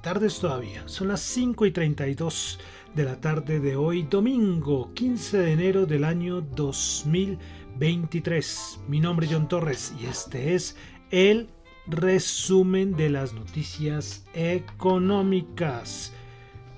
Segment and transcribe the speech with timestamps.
[0.00, 0.82] Tardes, todavía.
[0.86, 2.58] Son las 5 y 32
[2.94, 8.80] de la tarde de hoy, domingo 15 de enero del año 2023.
[8.88, 10.76] Mi nombre es John Torres y este es
[11.10, 11.50] el
[11.86, 16.14] resumen de las noticias económicas.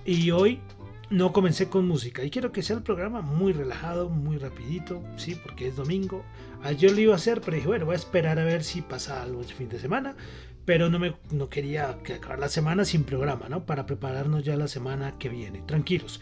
[0.05, 0.61] Y hoy
[1.09, 5.37] no comencé con música y quiero que sea el programa muy relajado, muy rapidito, sí,
[5.37, 6.25] porque es domingo.
[6.65, 9.23] Ayer lo iba a hacer, pero dije, bueno, voy a esperar a ver si pasa
[9.23, 10.17] algo el fin de semana
[10.65, 13.65] pero no, me, no quería acabar la semana sin programa, ¿no?
[13.65, 15.63] Para prepararnos ya la semana que viene.
[15.63, 16.21] Tranquilos.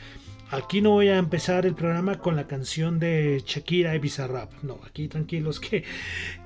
[0.53, 4.53] Aquí no voy a empezar el programa con la canción de Shakira y Bizarrap.
[4.65, 5.85] No, aquí tranquilos que,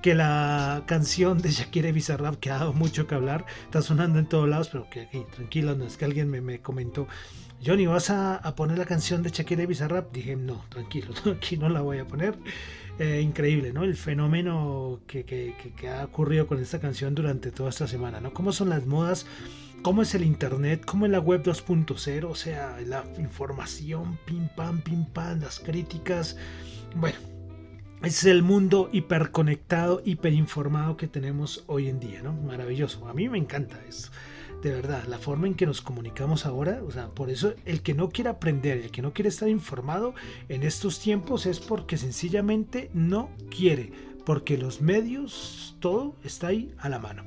[0.03, 4.19] que la canción de Shakira y Bizarrap, que ha dado mucho que hablar, está sonando
[4.19, 7.09] en todos lados, pero que aquí, tranquilos, no es que alguien me, me comentó,
[7.65, 10.13] Johnny, ¿vas a, a, poner la canción de Shakira y Bizarrap?
[10.13, 12.35] Dije, no, tranquilo, aquí no la voy a poner.
[12.99, 13.83] Eh, increíble, ¿no?
[13.83, 18.33] El fenómeno que, que, ha ocurrido con esta canción durante toda esta semana, ¿no?
[18.33, 19.27] ¿Cómo son las modas?
[19.83, 20.85] ¿Cómo es el Internet?
[20.87, 22.25] ¿Cómo es la web 2.0?
[22.25, 26.37] O sea, la información, pim pam, pim pam, las críticas.
[26.95, 27.19] Bueno,
[28.05, 32.33] es el mundo hiperconectado, hiperinformado que tenemos hoy en día, ¿no?
[32.33, 33.09] Maravilloso.
[33.09, 34.13] A mí me encanta eso
[34.65, 37.93] de verdad, la forma en que nos comunicamos ahora, o sea, por eso el que
[37.93, 40.15] no quiere aprender, el que no quiere estar informado
[40.49, 43.93] en estos tiempos es porque sencillamente no quiere,
[44.25, 47.25] porque los medios, todo está ahí a la mano.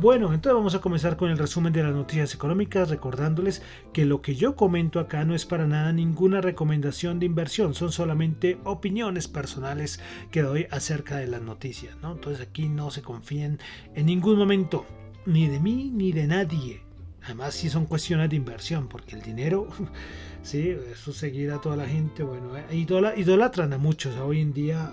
[0.00, 3.60] Bueno, entonces vamos a comenzar con el resumen de las noticias económicas, recordándoles
[3.92, 7.92] que lo que yo comento acá no es para nada ninguna recomendación de inversión, son
[7.92, 10.00] solamente opiniones personales
[10.30, 12.12] que doy acerca de las noticias, ¿no?
[12.12, 13.58] Entonces aquí no se confíen
[13.94, 14.86] en ningún momento
[15.28, 16.80] ni de mí ni de nadie.
[17.22, 19.68] Además, si son cuestiones de inversión, porque el dinero,
[20.42, 22.22] sí, eso seguirá a toda la gente.
[22.22, 24.16] Bueno, eh, idolatran a muchos.
[24.16, 24.90] Hoy en día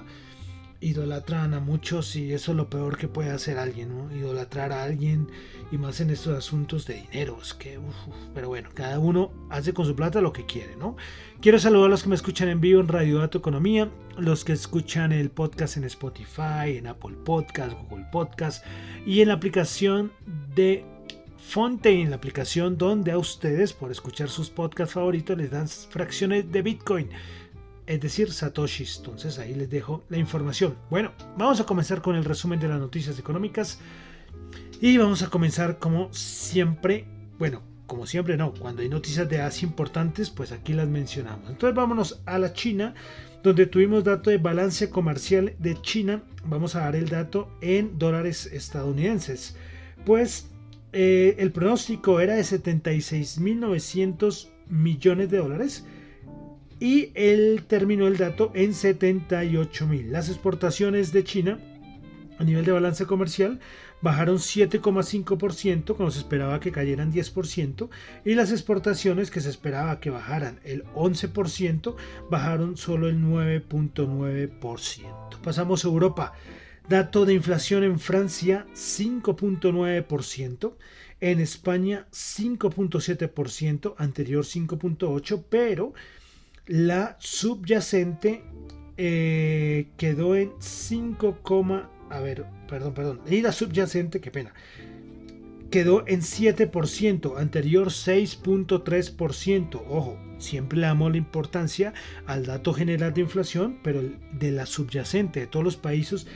[0.86, 4.16] idolatran a muchos y eso es lo peor que puede hacer alguien, ¿no?
[4.16, 5.28] Idolatrar a alguien
[5.72, 7.40] y más en estos asuntos de dinero.
[7.42, 7.80] Es que,
[8.36, 10.96] pero bueno, cada uno hace con su plata lo que quiere, ¿no?
[11.42, 14.54] Quiero saludar a los que me escuchan en vivo en Radio Dato Economía, los que
[14.54, 18.64] escuchan el podcast en Spotify, en Apple Podcast, Google Podcast
[19.08, 20.12] y en la aplicación
[20.56, 20.86] de
[21.40, 26.62] Fontaine, la aplicación donde a ustedes, por escuchar sus podcasts favoritos, les dan fracciones de
[26.62, 27.10] Bitcoin
[27.88, 28.98] es decir, satoshis.
[28.98, 30.76] Entonces ahí les dejo la información.
[30.90, 33.80] Bueno, vamos a comenzar con el resumen de las noticias económicas
[34.82, 37.06] y vamos a comenzar como siempre,
[37.38, 41.50] bueno, como siempre no, cuando hay noticias de Asia importantes, pues aquí las mencionamos.
[41.50, 42.94] Entonces vámonos a la China,
[43.44, 46.24] donde tuvimos dato de balance comercial de China.
[46.46, 49.56] Vamos a dar el dato en dólares estadounidenses.
[50.04, 50.50] Pues
[50.94, 55.86] eh, el pronóstico era de 76.900 millones de dólares
[56.80, 60.12] y él terminó el dato en 78 mil.
[60.12, 61.60] Las exportaciones de China
[62.38, 63.62] a nivel de balance comercial
[64.02, 67.90] bajaron 7,5% cuando se esperaba que cayeran 10%
[68.26, 71.96] y las exportaciones que se esperaba que bajaran el 11%
[72.30, 75.42] bajaron solo el 9.9%.
[75.42, 76.34] Pasamos a Europa.
[76.88, 80.74] Dato de inflación en Francia 5.9%,
[81.20, 85.96] en España 5.7%, anterior 5.8%, pero
[86.68, 88.44] la subyacente
[88.98, 91.38] eh, quedó en 5,
[92.10, 93.22] a ver, perdón, perdón.
[93.30, 94.54] Y la subyacente, qué pena.
[95.70, 99.82] Quedó en 7%, anterior 6.3%.
[99.90, 101.94] Ojo, siempre le damos la importancia
[102.26, 104.02] al dato general de inflación, pero
[104.34, 106.28] de la subyacente de todos los países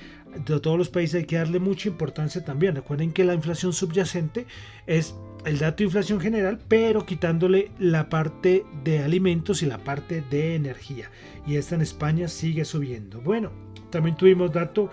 [0.45, 2.75] de todos los países hay que darle mucha importancia también.
[2.75, 4.45] Recuerden que la inflación subyacente
[4.85, 10.23] es el dato de inflación general, pero quitándole la parte de alimentos y la parte
[10.29, 11.09] de energía.
[11.47, 13.21] Y esta en España sigue subiendo.
[13.21, 13.51] Bueno,
[13.89, 14.89] también tuvimos dato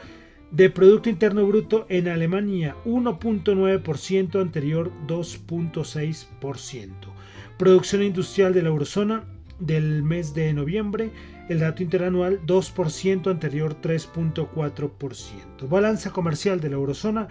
[0.51, 6.91] de Producto Interno Bruto en Alemania 1.9%, anterior 2.6%.
[7.59, 9.25] Producción industrial de la eurozona
[9.59, 11.11] del mes de noviembre,
[11.49, 15.69] el dato interanual 2%, anterior 3.4%.
[15.69, 17.29] Balanza comercial de la eurozona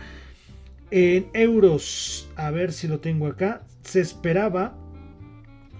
[0.91, 4.77] en euros, a ver si lo tengo acá, se esperaba,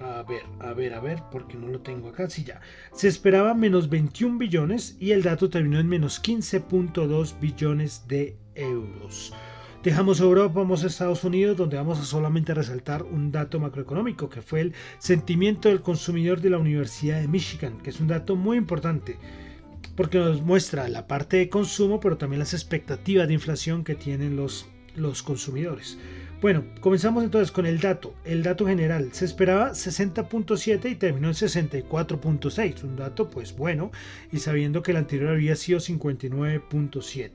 [0.01, 2.59] a ver, a ver, a ver, porque no lo tengo acá, sí ya,
[2.93, 9.33] se esperaba menos 21 billones y el dato terminó en menos 15.2 billones de euros.
[9.85, 14.41] Dejamos Europa, vamos a Estados Unidos, donde vamos a solamente resaltar un dato macroeconómico, que
[14.41, 18.57] fue el sentimiento del consumidor de la Universidad de Michigan, que es un dato muy
[18.57, 19.19] importante,
[19.95, 24.35] porque nos muestra la parte de consumo, pero también las expectativas de inflación que tienen
[24.35, 25.97] los, los consumidores.
[26.41, 28.13] Bueno, comenzamos entonces con el dato.
[28.23, 32.83] El dato general se esperaba 60.7 y terminó en 64.6.
[32.83, 33.91] Un dato pues bueno
[34.31, 37.31] y sabiendo que el anterior había sido 59.7.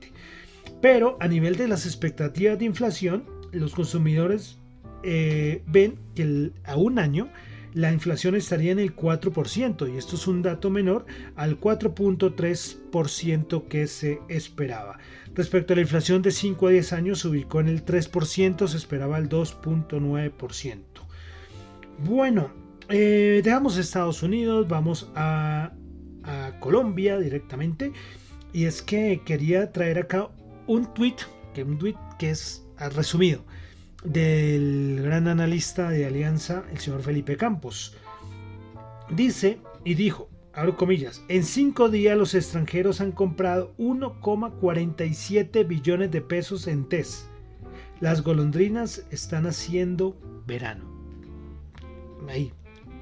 [0.81, 4.57] Pero a nivel de las expectativas de inflación, los consumidores
[5.03, 7.29] eh, ven que a un año
[7.73, 13.87] la inflación estaría en el 4% y esto es un dato menor al 4.3% que
[13.87, 14.99] se esperaba.
[15.33, 18.77] Respecto a la inflación de 5 a 10 años se ubicó en el 3%, se
[18.77, 20.81] esperaba el 2.9%.
[21.99, 22.51] Bueno,
[22.89, 25.71] eh, dejamos Estados Unidos, vamos a,
[26.59, 27.93] Colombia directamente
[28.53, 30.29] y es que quería traer acá
[30.67, 31.15] un tweet,
[31.55, 32.63] que un tweet que es
[32.93, 33.43] resumido
[34.03, 37.95] del gran analista de Alianza, el señor Felipe Campos.
[39.09, 46.21] Dice y dijo, abro comillas, en cinco días los extranjeros han comprado 1,47 billones de
[46.21, 47.27] pesos en TES.
[47.99, 50.17] Las golondrinas están haciendo
[50.47, 50.85] verano.
[52.29, 52.53] Ahí,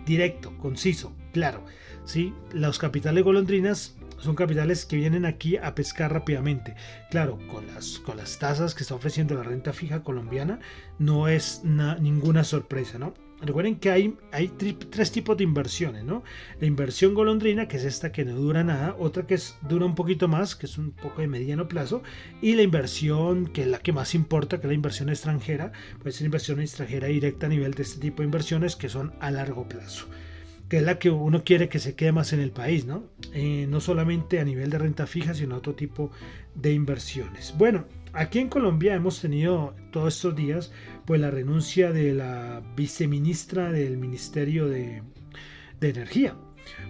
[0.06, 1.64] directo, conciso, claro.
[2.04, 2.34] ¿sí?
[2.52, 6.76] Los capitales golondrinas son capitales que vienen aquí a pescar rápidamente.
[7.10, 10.60] Claro, con las, con las tasas que está ofreciendo la renta fija colombiana,
[10.98, 13.14] no es ninguna sorpresa, ¿no?
[13.42, 16.24] Recuerden que hay, hay tres tipos de inversiones, ¿no?
[16.60, 19.96] La inversión golondrina, que es esta que no dura nada, otra que es, dura un
[19.96, 22.04] poquito más, que es un poco de mediano plazo,
[22.42, 25.72] y la inversión, que es la que más importa, que es la inversión extranjera,
[26.04, 29.32] pues es inversión extranjera directa a nivel de este tipo de inversiones que son a
[29.32, 30.08] largo plazo
[30.70, 33.04] que es la que uno quiere que se quede más en el país, ¿no?
[33.34, 36.12] Eh, no solamente a nivel de renta fija, sino otro tipo
[36.54, 37.56] de inversiones.
[37.58, 40.72] Bueno, aquí en Colombia hemos tenido todos estos días
[41.06, 45.02] pues la renuncia de la viceministra del Ministerio de,
[45.82, 46.36] Energía.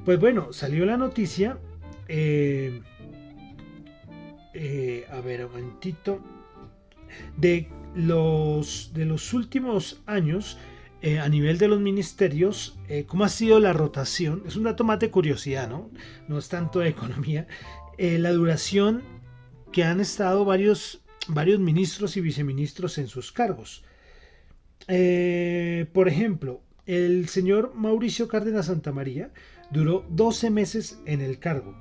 [0.03, 1.57] Pues bueno, salió la noticia,
[2.07, 2.81] eh,
[4.55, 6.21] eh, a ver, un momentito,
[7.37, 10.57] de los, de los últimos años,
[11.01, 14.43] eh, a nivel de los ministerios, eh, cómo ha sido la rotación.
[14.45, 15.89] Es un dato más de curiosidad, ¿no?
[16.27, 17.47] No es tanto de economía.
[17.97, 19.03] Eh, la duración
[19.71, 23.83] que han estado varios, varios ministros y viceministros en sus cargos.
[24.87, 29.31] por ejemplo, el señor Mauricio Cárdenas Santamaría
[29.69, 31.75] duró 12 meses en el cargo.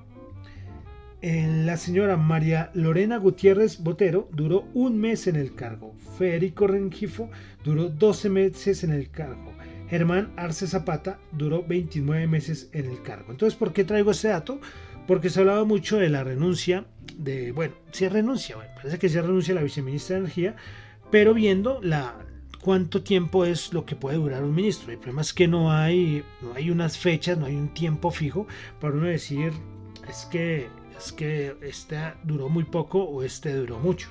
[1.20, 5.94] La señora María Lorena Gutiérrez Botero duró un mes en el cargo.
[6.16, 7.28] Federico Rengifo
[7.64, 9.52] duró 12 meses en el cargo.
[9.88, 13.32] Germán Arce Zapata duró 29 meses en el cargo.
[13.32, 14.60] Entonces, ¿por qué traigo este dato?
[15.08, 16.86] Porque se hablaba mucho de la renuncia
[17.16, 20.56] de, bueno, si renuncia, parece que se renuncia la viceministra de Energía,
[21.10, 22.14] pero viendo la,
[22.60, 24.92] cuánto tiempo es lo que puede durar un ministro.
[24.92, 28.46] El problema es que no hay, no hay unas fechas, no hay un tiempo fijo
[28.80, 29.52] para uno decir,
[30.08, 30.68] es que
[30.98, 34.08] es que este duró muy poco o este duró mucho.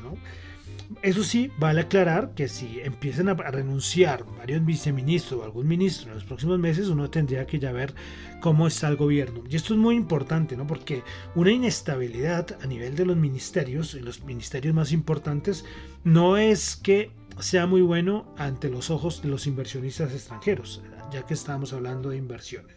[1.01, 6.16] Eso sí, vale aclarar que si empiezan a renunciar varios viceministros o algún ministro en
[6.16, 7.94] los próximos meses, uno tendría que ya ver
[8.39, 9.44] cómo está el gobierno.
[9.50, 10.66] Y esto es muy importante, ¿no?
[10.66, 11.04] Porque
[11.36, 15.65] una inestabilidad a nivel de los ministerios, en los ministerios más importantes,
[16.03, 21.34] no es que sea muy bueno ante los ojos de los inversionistas extranjeros, ya que
[21.34, 22.75] estamos hablando de inversiones.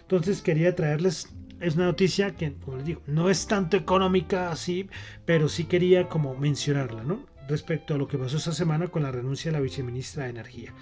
[0.00, 1.28] Entonces quería traerles
[1.62, 4.88] es una noticia que, como les digo, no es tanto económica así,
[5.24, 7.24] pero sí quería como mencionarla, ¿no?
[7.48, 10.74] Respecto a lo que pasó esta semana con la renuncia de la viceministra de Energía,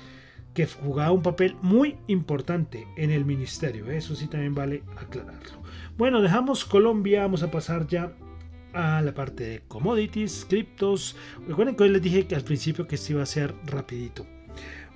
[0.54, 3.98] que jugaba un papel muy importante en el ministerio, ¿eh?
[3.98, 5.62] eso sí también vale aclararlo.
[5.96, 8.12] Bueno, dejamos Colombia, vamos a pasar ya
[8.72, 11.16] a la parte de commodities, criptos.
[11.46, 14.26] Recuerden que hoy les dije que al principio que esto iba a ser rapidito.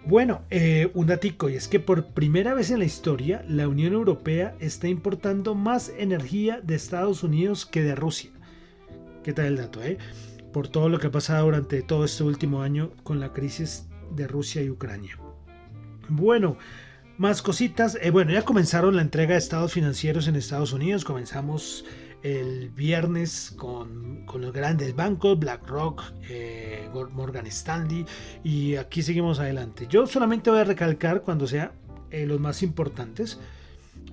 [0.07, 3.95] Bueno, eh, un datico, y es que por primera vez en la historia la Unión
[3.95, 8.31] Europea está importando más energía de Estados Unidos que de Rusia.
[9.23, 9.97] ¿Qué tal el dato, eh?
[10.53, 14.27] Por todo lo que ha pasado durante todo este último año con la crisis de
[14.27, 15.19] Rusia y Ucrania.
[16.11, 16.59] Bueno,
[17.17, 17.97] más cositas.
[18.03, 21.07] Eh, bueno, ya comenzaron la entrega de estados financieros en Estados Unidos.
[21.07, 21.87] Comenzamos
[22.25, 28.07] el viernes con, los grandes bancos, BlackRock, eh, Morgan Stanley,
[28.43, 29.87] y aquí seguimos adelante.
[29.89, 31.73] Yo solamente voy a recalcar cuando sea
[32.11, 33.39] eh, los más importantes.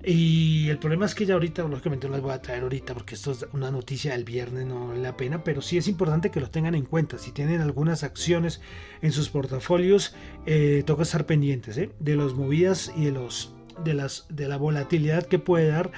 [0.04, 3.16] Y el problema es que ya ahorita, lógicamente no las voy a traer ahorita porque
[3.16, 6.40] esto es una noticia del viernes, no vale la pena, pero sí es importante que
[6.42, 7.18] lo tengan en cuenta.
[7.18, 8.62] Si tienen algunas acciones
[9.02, 10.16] en sus portafolios,
[10.46, 13.54] eh, toca estar pendientes de las movidas y de, los,
[13.86, 15.92] de, las, de la volatilidad que puede dar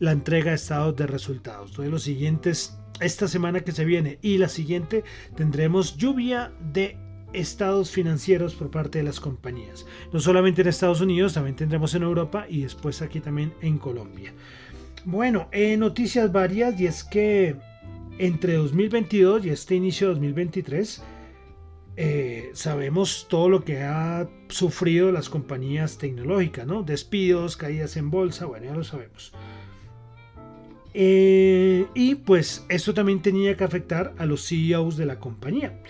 [0.00, 1.72] la entrega de estados de resultados.
[1.72, 5.04] Todos los siguientes, esta semana que se viene y la siguiente,
[5.36, 6.96] tendremos lluvia de
[7.32, 9.86] estados financieros por parte de las compañías.
[10.12, 14.32] No solamente en Estados Unidos, también tendremos en Europa y después aquí también en Colombia.
[15.04, 17.56] Bueno, eh, noticias varias y es que
[18.18, 21.02] entre 2022 y este inicio de 2023
[21.96, 26.82] eh, sabemos todo lo que ha sufrido las compañías tecnológicas, ¿no?
[26.82, 29.32] Despidos, caídas en bolsa, bueno, ya lo sabemos.
[30.94, 35.80] Eh, y pues esto también tenía que afectar a los CEOs de la compañía.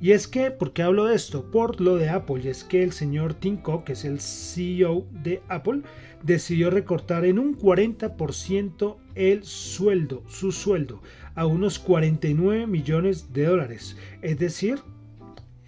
[0.00, 1.50] Y es que, ¿por qué hablo de esto?
[1.50, 2.42] Por lo de Apple.
[2.42, 5.82] Y es que el señor Tim Cook, que es el CEO de Apple,
[6.24, 11.00] decidió recortar en un 40% el sueldo, su sueldo,
[11.36, 13.96] a unos 49 millones de dólares.
[14.22, 14.80] Es decir,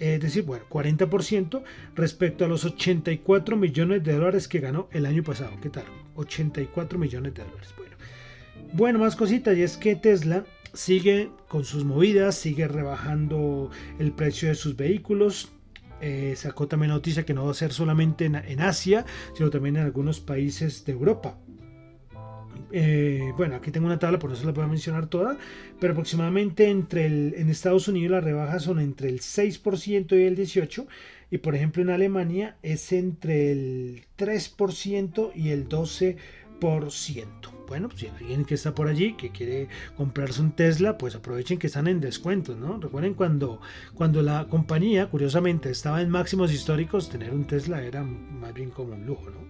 [0.01, 1.63] es decir, bueno, 40%
[1.95, 5.53] respecto a los 84 millones de dólares que ganó el año pasado.
[5.63, 5.85] ¿Qué tal?
[6.17, 7.73] 84 millones de dólares.
[7.77, 7.94] Bueno,
[8.75, 14.49] bueno más cositas, y es que Tesla sigue con sus movidas, sigue rebajando el precio
[14.49, 15.53] de sus vehículos.
[16.01, 19.85] Eh, sacó también noticia que no va a ser solamente en, Asia, sino también en
[19.85, 21.39] algunos países de Europa.
[22.73, 25.39] Eh, bueno, aquí tengo una tabla, por eso la voy a mencionar toda,
[25.79, 30.37] pero aproximadamente entre el, en Estados Unidos las rebajas son entre el 6% y el
[30.37, 30.87] 18%,
[31.31, 36.17] y por ejemplo en Alemania es entre el 3% y el 12%.
[37.67, 41.59] Bueno, pues si alguien que está por allí que quiere comprarse un Tesla, pues aprovechen
[41.59, 42.79] que están en descuento, ¿no?
[42.79, 43.61] Recuerden cuando,
[43.95, 48.95] cuando la compañía, curiosamente, estaba en máximos históricos, tener un Tesla era más bien como
[48.95, 49.45] un lujo, ¿no?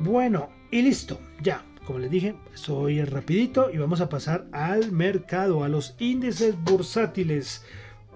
[0.00, 1.64] Bueno, y listo, ya.
[1.86, 7.64] Como les dije, soy rapidito y vamos a pasar al mercado, a los índices bursátiles.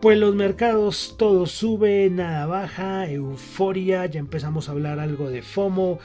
[0.00, 5.98] Pues los mercados todo sube, nada baja, euforia, ya empezamos a hablar algo de FOMO,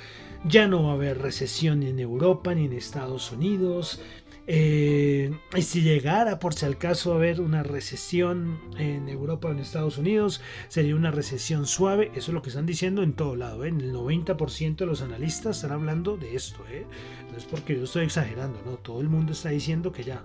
[0.46, 4.02] ya no va a haber recesión ni en Europa ni en Estados Unidos.
[4.46, 9.52] Eh, y si llegara por si al caso a haber una recesión en Europa o
[9.52, 12.12] en Estados Unidos, sería una recesión suave.
[12.16, 13.64] Eso es lo que están diciendo en todo lado.
[13.64, 13.70] ¿eh?
[13.70, 16.60] El 90% de los analistas están hablando de esto.
[16.70, 16.86] ¿eh?
[17.32, 18.74] No es porque yo estoy exagerando, ¿no?
[18.78, 20.22] Todo el mundo está diciendo que ya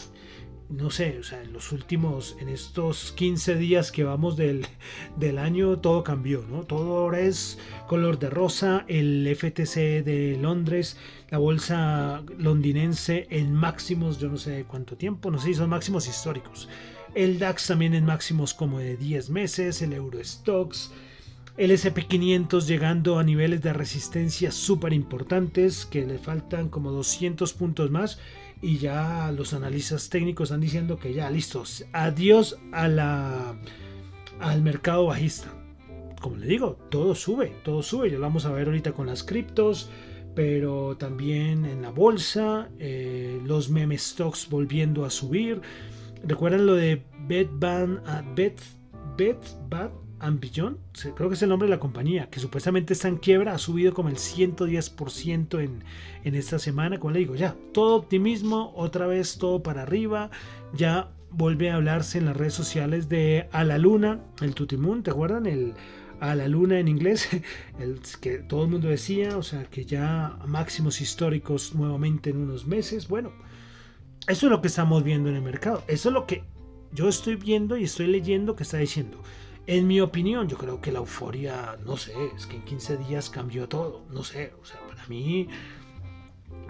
[0.68, 4.66] no sé, o sea, en los últimos, en estos 15 días que vamos del,
[5.16, 6.64] del, año, todo cambió, ¿no?
[6.64, 10.98] Todo ahora es color de rosa, el FTC de Londres,
[11.30, 16.06] la bolsa londinense en máximos, yo no sé cuánto tiempo, no sé si son máximos
[16.06, 16.68] históricos.
[17.14, 20.90] El DAX también en máximos como de 10 meses, el Eurostox,
[21.56, 27.90] el SP500 llegando a niveles de resistencia súper importantes, que le faltan como 200 puntos
[27.90, 28.20] más
[28.60, 33.58] y ya los analistas técnicos están diciendo que ya listos, adiós a la,
[34.40, 35.52] al mercado bajista.
[36.20, 39.22] Como le digo, todo sube, todo sube, ya lo vamos a ver ahorita con las
[39.22, 39.88] criptos,
[40.34, 45.60] pero también en la bolsa, eh, los meme stocks volviendo a subir.
[46.24, 48.60] ¿Recuerdan lo de Betban, uh, Bet,
[49.16, 49.38] Bet,
[50.20, 50.78] Ambition,
[51.14, 53.94] creo que es el nombre de la compañía, que supuestamente está en quiebra, ha subido
[53.94, 55.84] como el 110% en,
[56.24, 56.98] en esta semana.
[56.98, 60.30] Como le digo, ya, todo optimismo, otra vez todo para arriba,
[60.72, 65.10] ya vuelve a hablarse en las redes sociales de A la Luna, el Tutimun, ¿te
[65.10, 65.46] acuerdan?
[65.46, 65.74] El
[66.20, 67.28] A la Luna en inglés,
[67.78, 72.66] el que todo el mundo decía, o sea, que ya máximos históricos nuevamente en unos
[72.66, 73.08] meses.
[73.08, 73.32] Bueno,
[74.26, 76.44] eso es lo que estamos viendo en el mercado, eso es lo que
[76.92, 79.22] yo estoy viendo y estoy leyendo que está diciendo.
[79.68, 83.28] En mi opinión, yo creo que la euforia, no sé, es que en 15 días
[83.28, 85.46] cambió todo, no sé, o sea, para mí,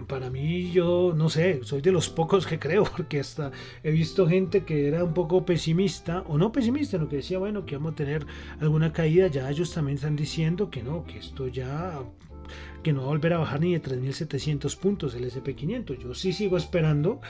[0.09, 3.53] para mí yo, no sé, soy de los pocos que creo, porque hasta
[3.85, 7.65] he visto gente que era un poco pesimista, o no pesimista, lo que decía, bueno,
[7.65, 8.27] que vamos a tener
[8.61, 12.01] alguna caída, ya ellos también están diciendo que no, que esto ya
[12.83, 15.99] que no va a volver a bajar ni de 3.700 puntos el SP500.
[15.99, 17.21] Yo sí sigo esperando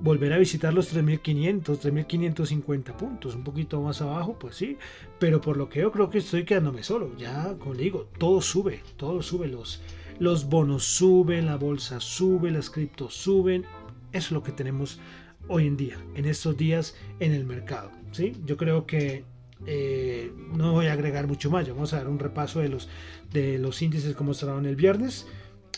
[0.00, 4.76] volver a visitar los 3.500, 3.550 puntos, un poquito más abajo, pues sí,
[5.18, 7.16] pero por lo que yo creo que estoy quedándome solo.
[7.16, 9.82] Ya, como le digo, todo sube, todo sube, los,
[10.18, 13.64] los bonos suben, la bolsa sube, las criptos suben.
[14.12, 15.00] Eso es lo que tenemos
[15.48, 17.90] hoy en día, en estos días en el mercado.
[18.12, 18.34] ¿sí?
[18.44, 19.24] Yo creo que
[19.66, 22.88] eh, no voy a agregar mucho más, vamos a dar un repaso de los,
[23.32, 25.26] de los índices como estaban el viernes,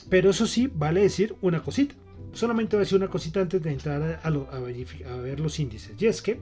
[0.09, 1.95] pero eso sí, vale decir una cosita.
[2.33, 5.93] Solamente voy a decir una cosita antes de entrar a, a, ver los índices.
[6.01, 6.41] Y es que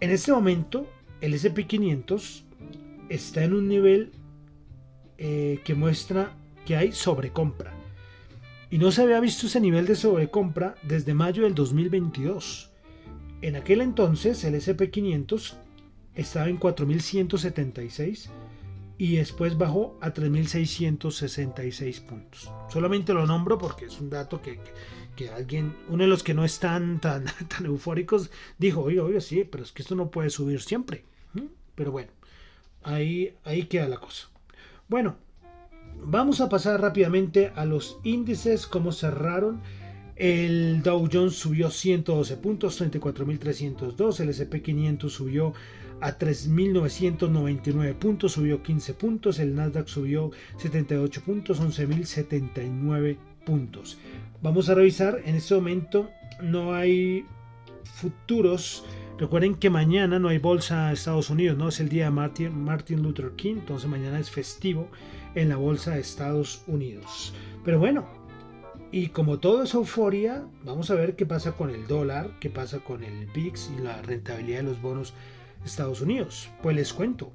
[0.00, 0.86] en este momento
[1.20, 2.42] el SP500
[3.08, 4.12] está en un nivel
[5.18, 7.72] eh, que muestra que hay sobrecompra.
[8.70, 12.70] Y no se había visto ese nivel de sobrecompra desde mayo del 2022.
[13.40, 15.54] En aquel entonces el SP500
[16.14, 18.30] estaba en 4176
[18.96, 22.50] y después bajó a 3.666 puntos.
[22.70, 24.60] Solamente lo nombro porque es un dato que,
[25.16, 29.44] que, alguien, uno de los que no están tan, tan eufóricos, dijo, oye, oye, sí,
[29.44, 31.04] pero es que esto no puede subir siempre.
[31.74, 32.10] Pero bueno,
[32.84, 34.28] ahí, ahí queda la cosa.
[34.88, 35.16] Bueno,
[36.04, 39.60] vamos a pasar rápidamente a los índices, cómo cerraron.
[40.16, 44.20] El Dow Jones subió 112 puntos, 34.302.
[44.20, 45.52] El SP500 subió
[46.00, 49.38] a 3.999 puntos, subió 15 puntos.
[49.38, 53.98] El Nasdaq subió 78 puntos, 11.079 puntos.
[54.42, 56.10] Vamos a revisar, en este momento
[56.42, 57.24] no hay
[57.84, 58.84] futuros.
[59.18, 62.64] Recuerden que mañana no hay bolsa de Estados Unidos, no es el día de Martin,
[62.64, 64.88] Martin Luther King, entonces mañana es festivo
[65.36, 67.32] en la bolsa de Estados Unidos.
[67.64, 68.06] Pero bueno,
[68.90, 72.80] y como todo es euforia, vamos a ver qué pasa con el dólar, qué pasa
[72.80, 75.14] con el VIX y la rentabilidad de los bonos
[75.64, 76.48] Estados Unidos.
[76.62, 77.32] Pues les cuento.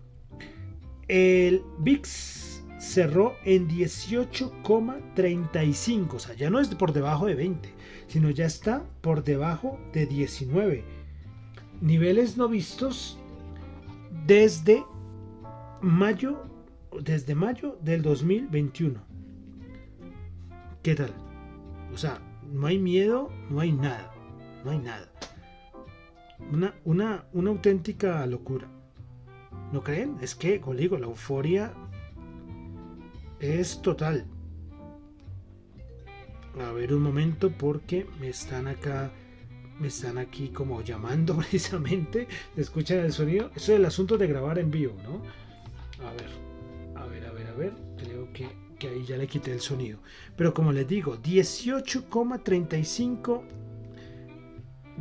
[1.07, 7.74] El VIX cerró en 18,35, o sea, ya no es por debajo de 20,
[8.07, 10.86] sino ya está por debajo de 19.
[11.81, 13.17] Niveles no vistos
[14.25, 14.83] desde
[15.81, 16.50] mayo
[17.03, 19.01] desde mayo del 2021.
[20.83, 21.13] ¿Qué tal?
[21.93, 22.21] O sea,
[22.51, 24.12] no hay miedo, no hay nada,
[24.63, 25.09] no hay nada.
[26.51, 28.67] Una, una, una auténtica locura.
[29.72, 30.17] ¿No creen?
[30.22, 31.72] Es que, como digo, la euforia
[33.39, 34.25] es total.
[36.60, 39.12] A ver un momento porque me están acá,
[39.79, 42.27] me están aquí como llamando precisamente.
[42.58, 43.51] ¿Escuchan el sonido?
[43.55, 45.22] Eso es el asunto de grabar en vivo, ¿no?
[46.05, 46.29] A ver,
[46.96, 47.74] a ver, a ver, a ver.
[47.98, 48.48] Creo que,
[48.79, 50.00] que ahí ya le quité el sonido.
[50.36, 53.41] Pero como les digo, 18,35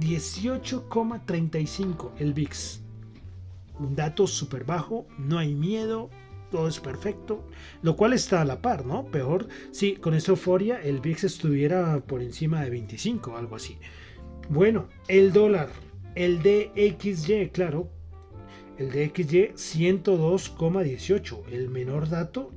[0.00, 2.80] 18,35 el VIX.
[3.78, 6.10] Un dato súper bajo, no hay miedo,
[6.50, 7.46] todo es perfecto,
[7.82, 9.10] lo cual está a la par, ¿no?
[9.10, 13.78] Peor si con esta euforia el VIX estuviera por encima de 25, algo así.
[14.48, 15.68] Bueno, el dólar,
[16.14, 17.90] el DXY, claro,
[18.78, 22.52] el DXY 102,18, el menor dato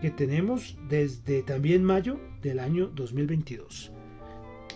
[0.00, 3.92] que tenemos desde también mayo del año 2022.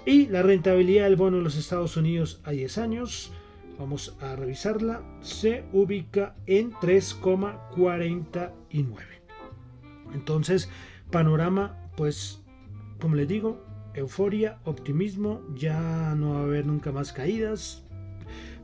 [0.06, 3.32] Y la rentabilidad del bono en los Estados Unidos a 10 años,
[3.76, 8.52] vamos a revisarla, se ubica en 3,49.
[10.14, 10.70] Entonces,
[11.10, 12.40] panorama, pues,
[13.00, 17.82] como les digo, euforia, optimismo, ya no va a haber nunca más caídas.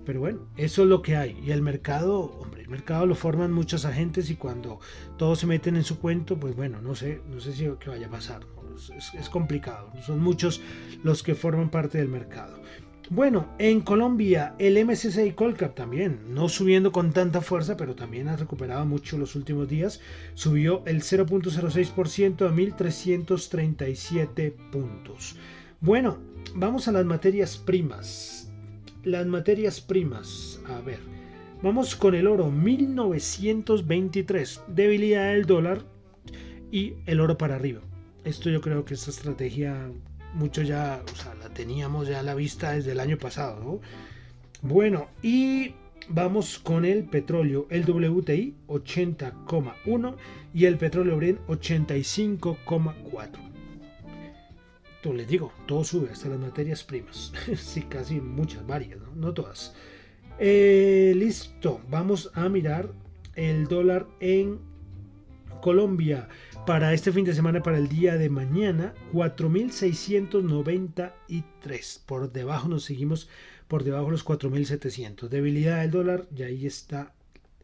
[0.07, 1.37] Pero bueno, eso es lo que hay.
[1.45, 4.79] Y el mercado, hombre, el mercado lo forman muchos agentes y cuando
[5.17, 8.07] todos se meten en su cuento, pues bueno, no sé, no sé si qué vaya
[8.07, 9.91] a pasar es, complicado.
[10.05, 10.61] Son muchos
[11.03, 12.61] los que forman parte del mercado.
[13.11, 18.37] Bueno, en Colombia el MSCI Colcap también, no subiendo con tanta fuerza, pero también ha
[18.37, 20.01] recuperado mucho los últimos días.
[20.35, 25.37] Subió el 0.06% a 1.337 puntos.
[25.81, 26.19] Bueno,
[26.55, 28.51] vamos a las materias primas.
[29.05, 31.01] Las materias primas, a ver,
[31.61, 35.85] vamos con el oro 1923, debilidad del dólar
[36.71, 37.83] y el oro para arriba
[38.25, 39.91] esto yo creo que esta estrategia
[40.35, 41.03] mucho ya,
[41.41, 43.81] la teníamos ya a la vista desde el año pasado, ¿no?
[44.63, 45.75] Bueno, y
[46.09, 50.17] vamos con el petróleo, el WTI 80,1
[50.55, 53.29] y el petróleo Brent 85,4.
[54.97, 57.33] Entonces les digo, todo sube, hasta las materias primas.
[57.57, 59.75] sí, casi muchas, varias, no, no todas.
[60.39, 62.93] Eh, listo, vamos a mirar
[63.35, 64.61] el dólar en
[65.63, 66.29] Colombia
[66.67, 72.01] para este fin de semana, para el día de mañana, 4.693.
[72.05, 73.31] Por debajo nos seguimos
[73.69, 75.29] por debajo de los 4.700.
[75.29, 77.15] Debilidad del dólar, y ahí está,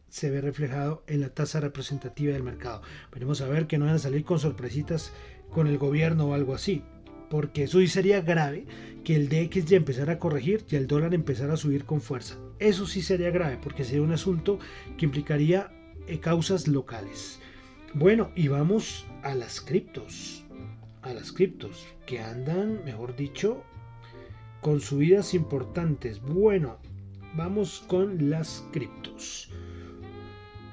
[0.07, 2.81] se ve reflejado en la tasa representativa del mercado.
[3.11, 5.11] Veremos a ver que no van a salir con sorpresitas
[5.51, 6.83] con el gobierno o algo así.
[7.29, 8.65] Porque eso sí sería grave
[9.03, 12.37] que el DX ya empezara a corregir y el dólar empezara a subir con fuerza.
[12.59, 14.57] Eso sí sería grave porque sería un asunto
[14.97, 15.69] que implicaría
[16.07, 17.39] eh, causas locales.
[17.93, 20.43] Bueno, y vamos a las criptos.
[21.01, 23.63] A las criptos, que andan, mejor dicho,
[24.61, 26.21] con subidas importantes.
[26.21, 26.77] Bueno,
[27.35, 29.49] vamos con las criptos.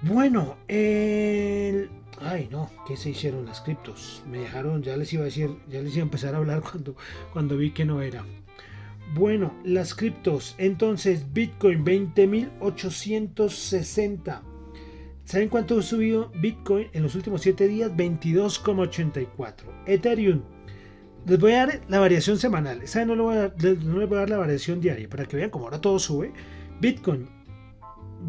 [0.02, 1.88] Bueno, el...
[2.20, 4.22] Ay, no, ¿qué se hicieron las criptos?
[4.30, 6.96] Me dejaron, ya les iba a decir, ya les iba a empezar a hablar cuando,
[7.32, 8.24] cuando vi que no era.
[9.14, 10.56] Bueno, las criptos.
[10.58, 14.55] Entonces, Bitcoin 20.860.
[15.26, 17.90] ¿Saben cuánto ha subido Bitcoin en los últimos 7 días?
[17.90, 19.54] 22,84.
[19.84, 20.42] Ethereum.
[21.26, 22.86] Les voy a dar la variación semanal.
[22.86, 23.08] ¿Saben?
[23.08, 26.32] No, les voy a dar, la variación diaria para que vean cómo ahora todo sube.
[26.80, 27.28] Bitcoin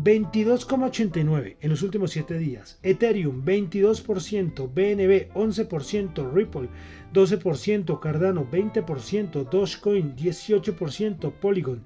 [0.03, 2.79] 22,89 en los últimos 7 días.
[2.81, 6.69] Ethereum 22%, BNB 11%, Ripple
[7.13, 11.83] 12%, Cardano 20%, Dogecoin 18%, Polygon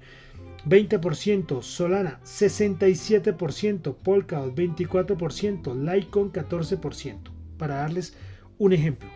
[0.66, 7.18] 20%, Solana 67%, Polkadot 24%, Litecoin 14%,
[7.58, 8.16] para darles
[8.58, 9.08] un ejemplo.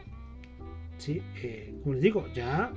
[0.99, 1.23] ¿Sí?
[1.43, 2.73] Eh, como les digo, ya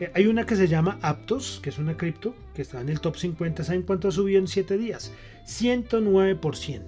[0.00, 3.00] eh, hay una que se llama Aptos, que es una cripto, que está en el
[3.00, 3.64] top 50.
[3.64, 5.12] ¿Saben cuánto ha subido en 7 días?
[5.46, 6.82] 109%.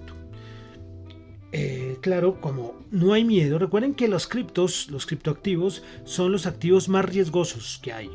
[1.51, 6.89] Eh, claro, como no hay miedo, recuerden que los criptos, los criptoactivos, son los activos
[6.89, 8.09] más riesgosos que hay.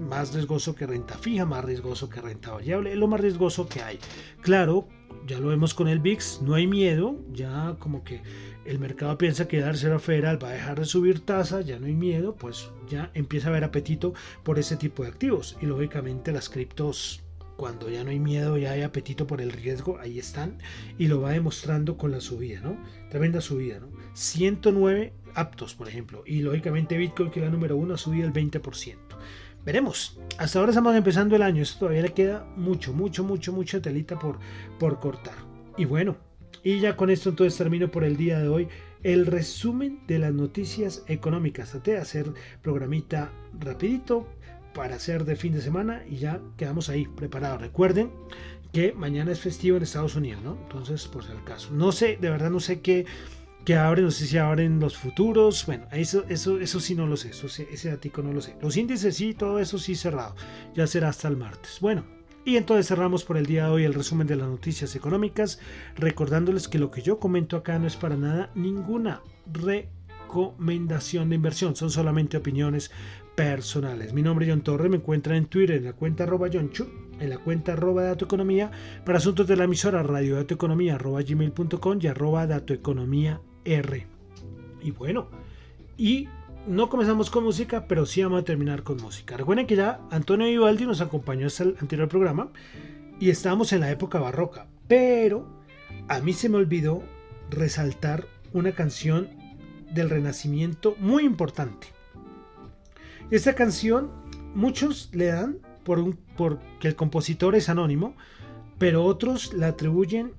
[0.00, 3.82] Más riesgoso que renta fija, más riesgoso que renta variable, es lo más riesgoso que
[3.82, 3.98] hay.
[4.40, 4.88] Claro,
[5.26, 8.22] ya lo vemos con el VIX, no hay miedo, ya como que
[8.64, 11.86] el mercado piensa que la Reserva Federal va a dejar de subir tasa, ya no
[11.86, 15.56] hay miedo, pues ya empieza a haber apetito por ese tipo de activos.
[15.60, 17.22] Y lógicamente las criptos,
[17.56, 20.58] cuando ya no hay miedo, ya hay apetito por el riesgo, ahí están.
[20.98, 22.76] Y lo va demostrando con la subida, ¿no?
[23.10, 23.88] Tremenda subida, ¿no?
[24.14, 26.22] 109 aptos, por ejemplo.
[26.26, 28.96] Y lógicamente Bitcoin, que es la número uno, ha subido el 20%.
[29.66, 30.16] Veremos.
[30.38, 31.60] Hasta ahora estamos empezando el año.
[31.60, 34.38] Esto todavía le queda mucho, mucho, mucho, mucha telita por,
[34.78, 35.34] por cortar.
[35.76, 36.16] Y bueno,
[36.62, 38.68] y ya con esto entonces termino por el día de hoy
[39.02, 41.72] el resumen de las noticias económicas.
[41.72, 44.28] Traté de hacer programita rapidito
[44.72, 47.60] para hacer de fin de semana y ya quedamos ahí preparados.
[47.60, 48.12] Recuerden
[48.72, 50.56] que mañana es festivo en Estados Unidos, ¿no?
[50.62, 51.72] Entonces, por si el caso.
[51.72, 53.04] No sé, de verdad no sé qué,
[53.66, 55.66] qué abren, no sé si abren los futuros.
[55.66, 58.56] Bueno, eso, eso, eso sí no lo sé, eso, ese datico no lo sé.
[58.62, 60.36] Los índices sí, todo eso sí cerrado.
[60.74, 61.78] Ya será hasta el martes.
[61.80, 62.04] Bueno,
[62.44, 65.58] y entonces cerramos por el día de hoy el resumen de las noticias económicas,
[65.96, 69.20] recordándoles que lo que yo comento acá no es para nada ninguna
[69.52, 72.92] recomendación de inversión, son solamente opiniones
[73.34, 74.12] personales.
[74.12, 76.86] Mi nombre es John Torre, me encuentran en Twitter en la cuenta arroba John Chu,
[77.18, 78.70] en la cuenta arroba datoeconomía,
[79.04, 84.06] para asuntos de la emisora radio datoeconomía arroba gmail.com y arroba datoeconomía R.
[84.82, 85.28] Y bueno,
[85.96, 86.28] y
[86.66, 89.36] no comenzamos con música, pero sí vamos a terminar con música.
[89.36, 92.50] Recuerden que ya Antonio Vivaldi nos acompañó hasta el anterior programa
[93.20, 95.46] y estábamos en la época barroca, pero
[96.08, 97.02] a mí se me olvidó
[97.50, 99.28] resaltar una canción
[99.92, 101.88] del Renacimiento muy importante.
[103.30, 104.10] Esta canción
[104.54, 106.18] muchos le dan por, un,
[106.80, 108.14] que el compositor es anónimo,
[108.78, 110.32] pero otros la atribuyen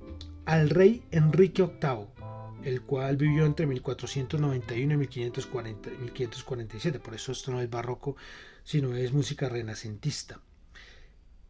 [0.45, 2.16] al rey Enrique VIII
[2.63, 6.99] el cual vivió entre 1491 y 1540, 1547.
[6.99, 8.15] Por eso esto no es barroco,
[8.63, 10.41] sino es música renacentista.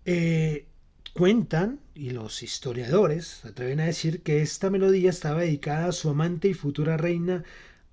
[0.05, 0.65] Eh,
[1.13, 6.09] cuentan, y los historiadores se atreven a decir, que esta melodía estaba dedicada a su
[6.09, 7.43] amante y futura reina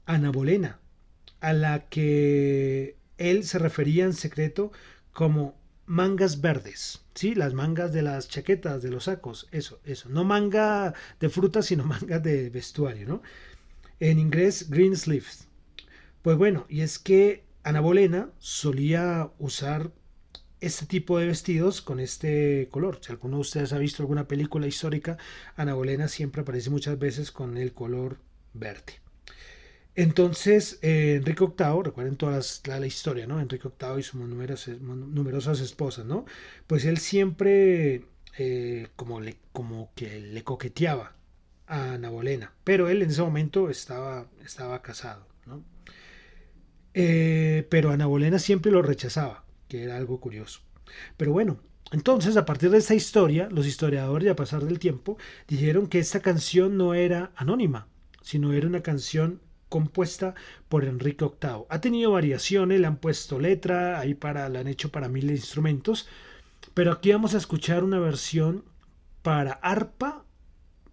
[0.06, 0.78] Ana Bolena,
[1.40, 4.72] a la que él se refería en secreto
[5.12, 5.54] como
[5.86, 7.34] mangas verdes, ¿sí?
[7.34, 10.08] Las mangas de las chaquetas, de los sacos, eso, eso.
[10.08, 13.22] No manga de frutas, sino manga de vestuario, ¿no?
[14.00, 15.48] En inglés, green sleeves.
[16.22, 19.90] Pues bueno, y es que Ana Bolena solía usar
[20.60, 22.98] este tipo de vestidos con este color.
[23.02, 25.18] Si alguno de ustedes ha visto alguna película histórica,
[25.56, 28.18] Ana Bolena siempre aparece muchas veces con el color
[28.54, 29.03] verde.
[29.96, 33.40] Entonces, eh, Enrique VIII, recuerden toda la, historia, ¿no?
[33.40, 36.24] Enrique VIII y sus numerosas, numerosas esposas, ¿no?
[36.66, 38.04] Pues él siempre
[38.36, 41.14] eh, como, le, como que le coqueteaba
[41.66, 45.62] a Ana Bolena, pero él en ese momento estaba, estaba casado, ¿no?
[46.94, 50.60] Eh, pero Ana Bolena siempre lo rechazaba, que era algo curioso.
[51.16, 51.60] Pero bueno,
[51.92, 56.20] entonces a partir de esta historia, los historiadores, a pasar del tiempo, dijeron que esta
[56.20, 57.88] canción no era anónima,
[58.22, 59.40] sino era una canción
[59.74, 60.36] compuesta
[60.68, 61.64] por Enrique VIII.
[61.68, 66.06] Ha tenido variaciones, le han puesto letra, ahí para, la han hecho para de instrumentos,
[66.74, 68.64] pero aquí vamos a escuchar una versión
[69.22, 70.24] para arpa,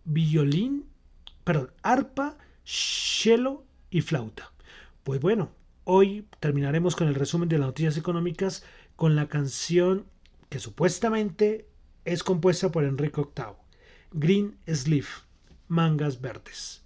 [0.04, 0.88] violín,
[1.44, 4.52] perdón, arpa, cello y flauta.
[5.04, 5.52] Pues bueno,
[5.84, 8.64] hoy terminaremos con el resumen de las noticias económicas
[8.96, 10.08] con la canción
[10.50, 11.68] que supuestamente
[12.04, 13.58] es compuesta por Enrique VIII,
[14.12, 15.10] Green Sleeve,
[15.68, 16.81] Mangas Verdes.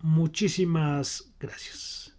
[0.00, 2.16] Muchísimas gracias.